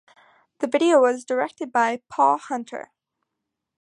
[0.61, 2.89] The video was directed by Paul Hunter.